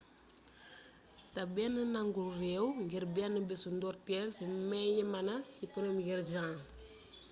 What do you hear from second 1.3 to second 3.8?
té benn nangul réew ngir bénn bésu